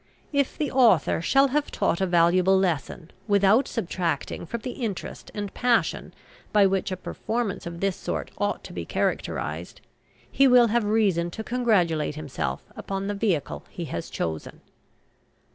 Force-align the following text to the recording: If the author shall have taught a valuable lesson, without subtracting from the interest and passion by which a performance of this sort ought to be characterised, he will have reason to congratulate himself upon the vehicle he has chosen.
If 0.33 0.57
the 0.57 0.71
author 0.71 1.21
shall 1.21 1.49
have 1.49 1.69
taught 1.69 2.01
a 2.01 2.07
valuable 2.07 2.57
lesson, 2.57 3.11
without 3.27 3.67
subtracting 3.67 4.47
from 4.47 4.61
the 4.61 4.71
interest 4.71 5.29
and 5.35 5.53
passion 5.53 6.11
by 6.51 6.65
which 6.65 6.91
a 6.91 6.97
performance 6.97 7.67
of 7.67 7.81
this 7.81 7.97
sort 7.97 8.31
ought 8.39 8.63
to 8.63 8.73
be 8.73 8.83
characterised, 8.83 9.79
he 10.31 10.47
will 10.47 10.69
have 10.69 10.85
reason 10.85 11.29
to 11.29 11.43
congratulate 11.43 12.15
himself 12.15 12.63
upon 12.75 13.05
the 13.05 13.13
vehicle 13.13 13.63
he 13.69 13.85
has 13.85 14.09
chosen. 14.09 14.61